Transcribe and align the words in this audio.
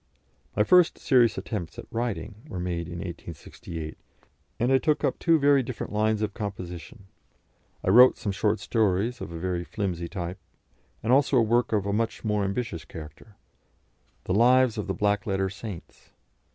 My 0.55 0.63
first 0.63 0.97
serious 0.97 1.37
attempts 1.37 1.77
at 1.77 1.85
writing 1.91 2.33
were 2.47 2.59
made 2.59 2.87
in 2.87 2.93
1868, 2.97 3.95
and 4.59 4.71
I 4.73 4.79
took 4.79 5.03
up 5.03 5.19
two 5.19 5.37
very 5.37 5.61
different 5.61 5.93
lines 5.93 6.23
of 6.23 6.33
composition; 6.33 7.05
I 7.83 7.89
wrote 7.91 8.17
some 8.17 8.31
short 8.31 8.59
stories 8.59 9.21
of 9.21 9.31
a 9.31 9.37
very 9.37 9.63
flimsy 9.63 10.07
type, 10.07 10.39
and 11.03 11.13
also 11.13 11.37
a 11.37 11.41
work 11.43 11.71
of 11.71 11.85
a 11.85 11.93
much 11.93 12.23
more 12.25 12.43
ambitious 12.43 12.83
character, 12.83 13.35
"The 14.23 14.33
Lives 14.33 14.75
of 14.79 14.87
the 14.87 14.95
Black 14.95 15.27
Letter 15.27 15.51
Saints." 15.51 16.09